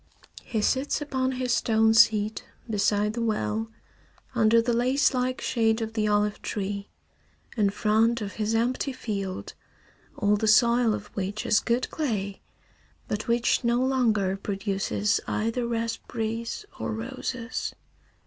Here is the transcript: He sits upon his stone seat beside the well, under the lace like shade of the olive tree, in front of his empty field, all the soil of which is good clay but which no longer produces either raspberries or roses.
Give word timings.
He 0.43 0.63
sits 0.63 0.99
upon 0.99 1.33
his 1.33 1.53
stone 1.53 1.93
seat 1.93 2.43
beside 2.67 3.13
the 3.13 3.21
well, 3.21 3.69
under 4.33 4.59
the 4.59 4.73
lace 4.73 5.13
like 5.13 5.39
shade 5.41 5.79
of 5.79 5.93
the 5.93 6.07
olive 6.07 6.41
tree, 6.41 6.89
in 7.55 7.69
front 7.69 8.19
of 8.19 8.33
his 8.33 8.55
empty 8.55 8.93
field, 8.93 9.53
all 10.17 10.37
the 10.37 10.47
soil 10.47 10.95
of 10.95 11.05
which 11.15 11.45
is 11.45 11.59
good 11.59 11.87
clay 11.91 12.41
but 13.07 13.27
which 13.27 13.63
no 13.63 13.77
longer 13.79 14.35
produces 14.37 15.19
either 15.27 15.67
raspberries 15.67 16.65
or 16.79 16.91
roses. 16.91 17.75